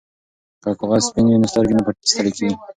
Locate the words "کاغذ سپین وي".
0.79-1.37